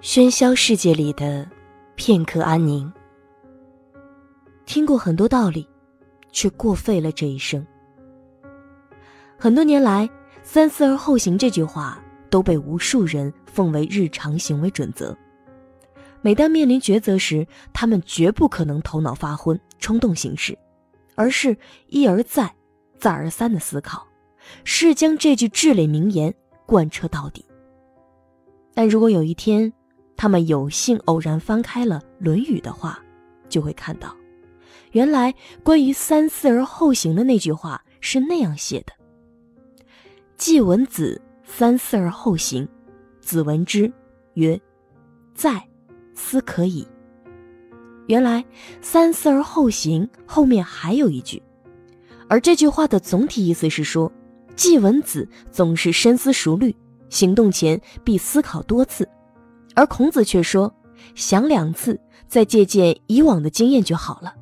[0.00, 1.44] 喧嚣世界里的
[1.96, 2.90] 片刻安宁。
[4.64, 5.68] 听过很多道理，
[6.30, 7.66] 却过废了这一生。
[9.36, 10.08] 很多年来
[10.44, 15.16] ，“三思而后行”这句话都被无数人奉为日常行为准则。
[16.22, 20.56] 每当面临抉择时，他们绝不可能头脑发昏、冲动行事，
[21.16, 21.56] 而是
[21.88, 22.54] 一而再、
[22.96, 24.06] 再而三的思考，
[24.62, 26.32] 是将这句至理名言
[26.66, 27.44] 贯彻到底。
[28.74, 29.72] 但如果有一天，
[30.18, 33.02] 他们有幸偶然翻开了《论语》的话，
[33.48, 34.14] 就会看到，
[34.90, 35.32] 原来
[35.62, 38.92] 关于“三思而后行”的那句话是那样写的
[40.36, 42.68] ：“季闻子三思而后行，
[43.20, 43.90] 子闻之
[44.34, 44.60] 曰
[45.34, 45.64] ：‘在。’”
[46.20, 46.84] 思可以。
[48.08, 48.44] 原来
[48.82, 51.40] “三思而后行”后面还有一句，
[52.28, 54.10] 而这句话的总体意思是说，
[54.56, 56.74] 季文子总是深思熟虑，
[57.08, 59.08] 行动前必思考多次，
[59.74, 60.72] 而孔子却说，
[61.14, 64.34] 想两次再借鉴以往的经验就好了。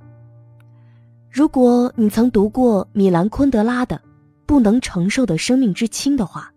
[1.30, 3.96] 如果你曾读过米兰昆德拉的
[4.46, 6.50] 《不能承受的生命之轻》的话，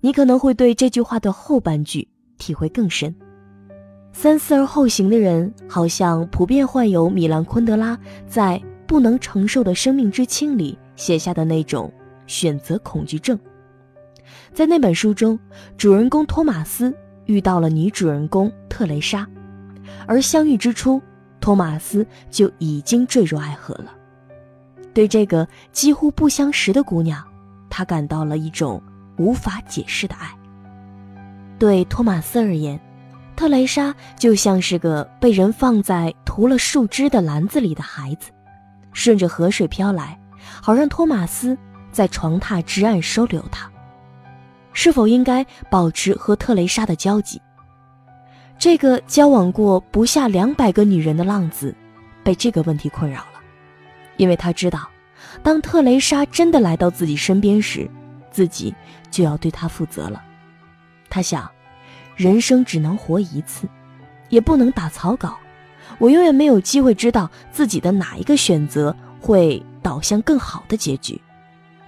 [0.00, 2.08] 你可能会对这句话的后半句
[2.38, 3.14] 体会更深。
[4.12, 11.92] 三思而后行的人，好像普遍患有米兰昆德拉在《不能承受的生命之轻》里写下的那种
[12.26, 13.38] 选择恐惧症。
[14.52, 15.38] 在那本书中，
[15.76, 16.92] 主人公托马斯
[17.26, 19.26] 遇到了女主人公特蕾莎，
[20.06, 21.00] 而相遇之初，
[21.40, 23.92] 托马斯就已经坠入爱河了。
[24.94, 27.22] 对这个几乎不相识的姑娘，
[27.68, 28.82] 他感到了一种
[29.18, 30.30] 无法解释的爱。
[31.58, 32.80] 对托马斯而言，
[33.36, 38.30] 特蕾莎就像是个被人放在涂了树枝的篮子里的孩子，
[38.92, 40.18] 顺着河水飘来，
[40.62, 41.56] 好让托马斯
[41.92, 43.70] 在床榻之岸收留她。
[44.76, 47.40] 是否应该保持和特蕾莎的交集？
[48.58, 51.74] 这个交往过不下两百个女人的浪子，
[52.22, 53.40] 被这个问题困扰了，
[54.18, 54.86] 因为他知道，
[55.42, 57.90] 当特蕾莎真的来到自己身边时，
[58.30, 58.74] 自己
[59.10, 60.22] 就要对她负责了。
[61.08, 61.50] 他想。
[62.14, 63.68] 人生只能活一次，
[64.30, 65.36] 也不能打草稿。
[65.98, 71.20] 我永远没有机会知道自己的哪一个选择会导向更好的结局。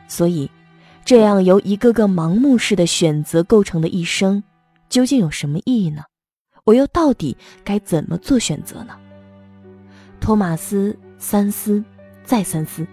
[0.07, 0.51] 所以，
[1.09, 4.43] 这样由一个个盲目式的选择构成的一生，
[4.91, 6.03] 究竟有什么意义呢？
[6.65, 8.95] 我又到底该怎么做选择呢？
[10.21, 11.83] 托马斯三思，
[12.25, 12.87] 再三思，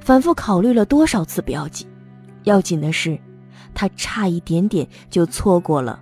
[0.00, 1.86] 反复考虑了多少次不要紧，
[2.44, 3.20] 要紧的是，
[3.74, 6.00] 他差一点点就错过了。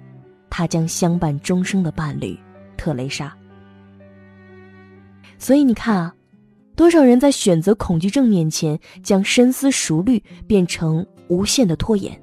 [0.50, 2.38] 他将相伴终生的伴侣，
[2.76, 3.36] 特蕾莎。
[5.36, 6.14] 所以你看啊，
[6.76, 12.20] 多少人在选择恐惧症面前，将深思熟虑变成无限的拖延，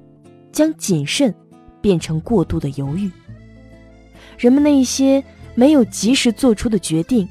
[0.52, 1.34] 将谨慎
[1.80, 3.10] 变成过度的犹豫。
[4.36, 5.24] 人们那一些
[5.54, 7.26] 没有及时做出的决定，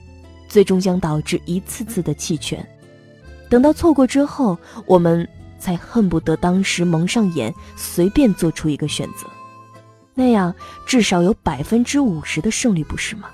[0.49, 2.67] 最终将导致一次次的弃权。
[3.47, 5.25] 等到错过之后，我们
[5.59, 9.27] 才恨不得当时蒙上眼，随便做出一个选择。
[10.15, 10.53] 那样
[10.87, 13.29] 至少有百分之五十的胜率，不是吗？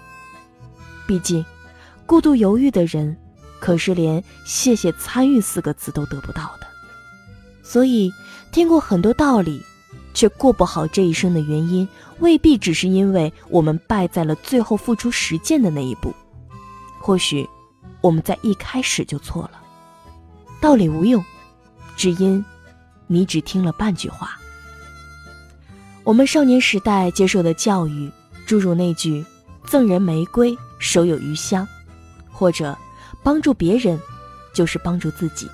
[1.08, 1.44] 毕竟，
[2.06, 3.16] 过度犹豫的人，
[3.62, 6.68] 可是连“谢谢参与”四个字都得不到的。
[7.64, 8.12] 所以，
[8.52, 9.64] 听过很多道理，
[10.14, 11.88] 却过不好这一生的原因，
[12.20, 16.14] 未必只是因为我们败在了最后付出实践的那一步。
[17.00, 17.50] 或许，
[18.02, 19.52] 我们在一开始就错了。
[20.62, 21.24] 道理无用，
[21.96, 22.44] 只因
[23.08, 24.38] 你只听了半句话。
[26.04, 28.12] 我们少年时代接受的教育，
[28.46, 29.26] 诸如那句
[29.66, 31.66] “赠人玫瑰，手有余香”，
[32.30, 32.78] 或者
[33.24, 33.98] “帮助别人，
[34.54, 35.50] 就是帮助自己”，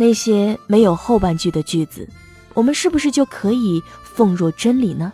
[0.00, 2.08] 那些没有后半句的句子，
[2.54, 5.12] 我们是不是就可以奉若真理呢？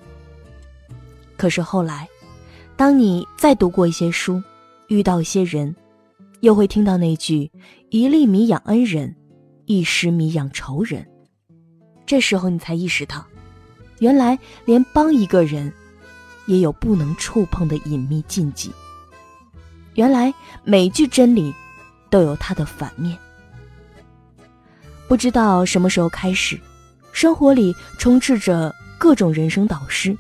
[1.37, 2.09] 可是后来，
[2.77, 4.41] 当你再读过一些书，
[4.87, 5.75] 遇到一些人，
[6.39, 7.51] 又会听到那句
[7.91, 9.13] “一粒米养恩人，
[9.65, 11.05] 一石米养仇人”，
[12.07, 13.27] 这时候你才意识到。
[13.99, 15.73] 原来连帮一个人，
[16.47, 18.71] 也有不能触碰的隐秘禁忌。
[19.95, 20.33] 原来
[20.63, 21.53] 每句真理，
[22.09, 23.19] 都有它的反面。
[25.09, 26.59] 不知道什么时候开始，
[27.13, 30.17] 生活里充斥着各种人生导师，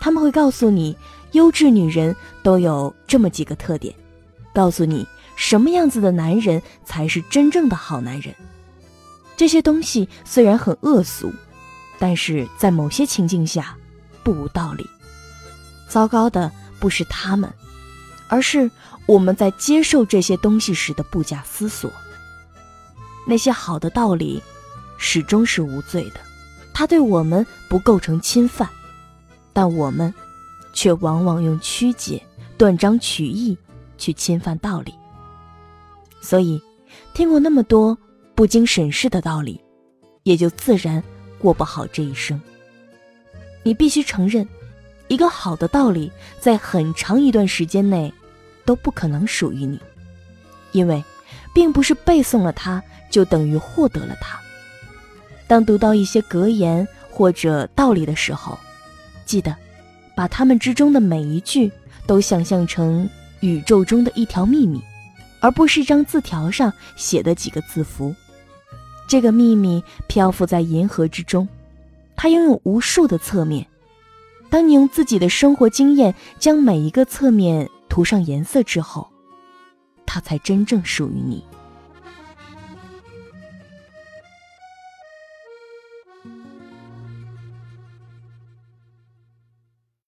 [0.00, 0.96] 他们会告诉你，
[1.32, 3.94] 优质女人都有这么几个特点，
[4.54, 5.06] 告诉你
[5.36, 8.34] 什么样子的男人才是真正的好男人。
[9.36, 11.32] 这些东西虽然很恶俗。
[11.98, 13.76] 但是在某些情境下，
[14.24, 14.84] 不无道理。
[15.88, 16.50] 糟糕的
[16.80, 17.48] 不是他们，
[18.26, 18.68] 而是
[19.06, 21.88] 我们在接受这些东西时的不假思索。
[23.26, 24.42] 那些好的道理，
[24.98, 26.20] 始终是无罪的，
[26.74, 28.68] 它对我们不构成侵犯，
[29.52, 30.12] 但我们
[30.72, 32.22] 却往往用曲解、
[32.58, 33.56] 断章取义
[33.96, 34.92] 去侵犯道理。
[36.20, 36.60] 所以，
[37.14, 37.96] 听过那么多
[38.34, 39.60] 不经审视的道理，
[40.22, 41.02] 也就自然
[41.38, 42.40] 过不好这一生。
[43.62, 44.48] 你必须承认，
[45.08, 46.10] 一个好的道理
[46.40, 48.12] 在很长一段时间内
[48.64, 49.80] 都不可能属于你，
[50.72, 51.02] 因为，
[51.54, 54.36] 并不是背诵了它就等于获得了它。
[55.46, 58.58] 当读到一些格言或者道理的时候，
[59.24, 59.54] 记得
[60.16, 61.70] 把它们之中的每一句
[62.06, 64.82] 都想象成宇宙中的一条秘密，
[65.38, 68.12] 而不是一张字条上写的几个字符。
[69.06, 71.46] 这个秘密漂浮在银河之中。
[72.14, 73.66] 它拥有无数的侧面，
[74.48, 79.08] 当你用自己的生活经验将每一个侧面涂上颜色之后，
[80.06, 81.42] 它才真正属于你。